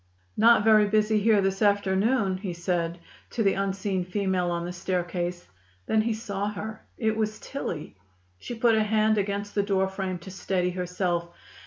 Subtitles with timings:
[0.35, 2.97] "Not very busy here this afternoon!" he said
[3.29, 5.45] to the unseen female on the staircase.
[5.85, 6.81] Then he saw her.
[6.97, 7.95] It was Tillie.
[8.39, 11.29] She put a hand against the doorframe to steady herself.